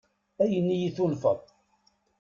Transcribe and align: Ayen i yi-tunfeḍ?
Ayen 0.43 0.67
i 0.73 0.75
yi-tunfeḍ? 0.81 1.39